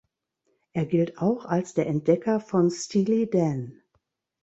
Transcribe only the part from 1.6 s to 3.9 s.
der Entdecker von Steely Dan.